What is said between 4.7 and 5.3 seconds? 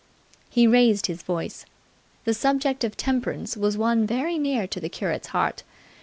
the curate's